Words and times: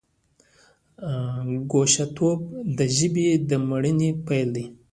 ګوښه 1.71 2.05
توب 2.15 2.39
د 2.77 2.79
ژبې 2.97 3.27
د 3.49 3.51
مړینې 3.69 4.09
پیل 4.25 4.49
دی. 4.55 4.65